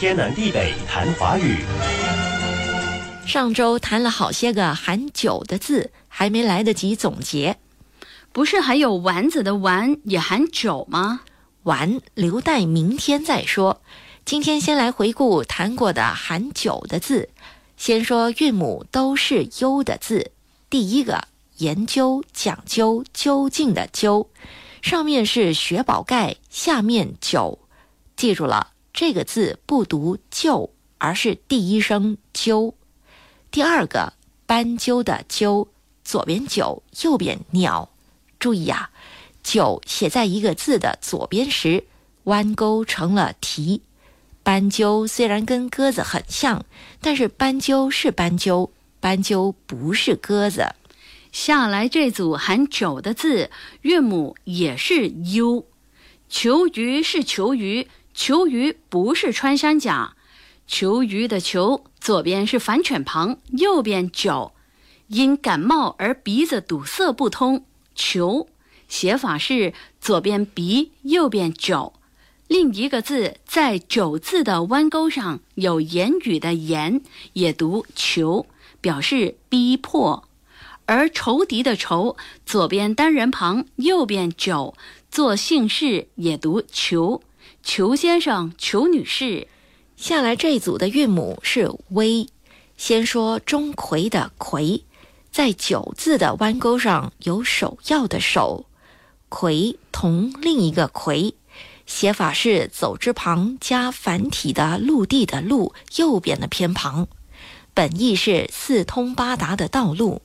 [0.00, 1.58] 天南地北谈华语。
[3.26, 7.58] 上周谈了好些个含“酒”的字，还没来得及总结。
[8.32, 11.20] 不是还有丸子的“丸”也含“酒”吗？
[11.64, 13.82] 丸留待明天再说。
[14.24, 17.28] 今天先来回顾谈过的含“酒”的字。
[17.76, 20.30] 先说韵母都是“优”的字。
[20.70, 21.24] 第一个
[21.58, 24.30] 研究、讲究、究竟的“究”，
[24.80, 27.58] 上面是雪宝盖，下面“酒”。
[28.16, 32.74] 记住了，这个字不读“就”，而是第一声“鸠”。
[33.50, 34.12] 第二个
[34.46, 35.68] 斑鸠的“鸠”，
[36.04, 37.90] 左边“九”，右边“鸟”。
[38.38, 38.90] 注意呀
[39.42, 41.84] ，“九”写在一个字的左边时，
[42.24, 43.82] 弯钩成了提。
[44.42, 46.64] 斑鸠虽然跟鸽子很像，
[47.00, 50.74] 但是斑鸠是斑鸠，斑鸠不是鸽子。
[51.30, 53.50] 下来这组含“九”的字，
[53.82, 55.66] 韵母也是“u。
[56.28, 60.14] 求鱼是求鱼，求鱼不是穿山甲。
[60.66, 64.52] 求鱼的“求”左边是反犬旁，右边“酒”，
[65.08, 67.64] 因感冒而鼻子堵塞不通。
[67.94, 68.48] 求
[68.86, 71.94] 写法是左边鼻，右边“酒”。
[72.46, 77.00] 另一个字在“九”字的弯钩上有言语的“言”，
[77.34, 78.46] 也读“求”，
[78.80, 80.24] 表示逼迫。
[80.86, 82.16] 而仇敌的“仇”
[82.46, 84.74] 左边单人旁，右边“酒”，
[85.10, 87.22] 做姓氏也读“裘”。
[87.62, 89.48] 裘先生，裘女士。
[89.96, 92.26] 下来这组的韵母是“微”。
[92.78, 94.82] 先说钟馗的“馗”，
[95.30, 98.64] 在“九”字的弯钩上有首要的“首
[99.28, 101.34] ”，“馗”同另一个“馗”，
[101.84, 107.06] 写法是走之旁加繁体的“陆地”的“陆”，右边的偏旁，
[107.74, 110.22] 本意是四通八达的道路。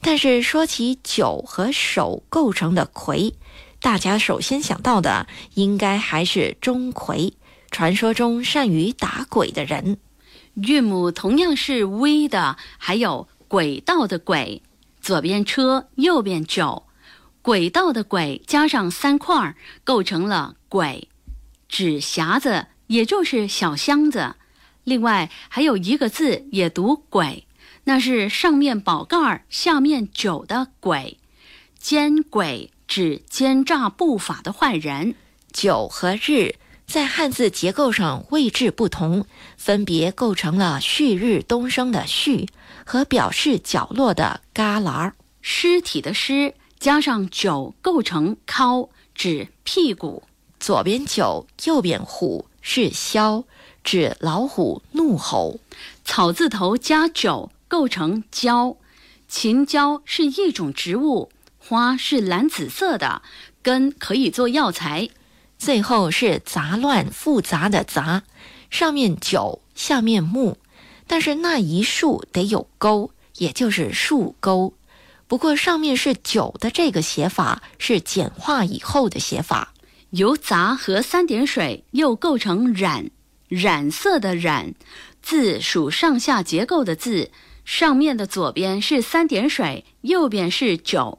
[0.00, 3.32] 但是说起“九”和“首”构成的“馗”，
[3.80, 7.32] 大家首先想到的应该还是钟馗。
[7.70, 9.98] 传说中善于打鬼的人，
[10.54, 14.62] 韵母同样是微的，还有轨道的轨，
[15.02, 16.84] 左边车，右边酒，
[17.42, 21.08] 轨道的轨加上三块儿，构成了轨，
[21.68, 24.36] 指匣子，也就是小箱子。
[24.84, 27.46] 另外还有一个字也读轨，
[27.84, 31.18] 那是上面宝盖儿，下面酒的鬼，
[31.78, 35.14] 奸鬼指奸诈不法的坏人。
[35.52, 36.56] 九和日。
[36.88, 39.26] 在汉字结构上位置不同，
[39.58, 42.48] 分别构成了旭日东升的“旭”
[42.82, 45.12] 和表示角落的“旮旯”。
[45.42, 50.22] 尸体的“尸”加上“九”构成“尻”，指屁股。
[50.58, 53.44] 左边“九”，右边“虎”是“枭”，
[53.84, 55.60] 指老虎怒吼。
[56.06, 58.78] 草字头加“九”构成“椒”。
[59.28, 61.30] 秦椒是一种植物，
[61.68, 63.20] 花是蓝紫色的，
[63.62, 65.10] 根可以做药材。
[65.58, 68.22] 最后是杂乱复杂的杂，
[68.70, 70.56] 上面九，下面木，
[71.06, 74.72] 但是那一竖得有钩，也就是竖钩。
[75.26, 79.74] 不过上面是九的这个写法是简化以后的写法。
[80.08, 83.10] 由杂和三点水又构成染，
[83.46, 84.72] 染色的染
[85.20, 87.30] 字属上下结构的字，
[87.66, 91.18] 上面的左边是三点水，右边是九，